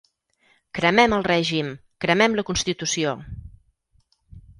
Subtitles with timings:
[0.77, 1.69] Cremem el règim,
[2.05, 3.13] cremem la constitució!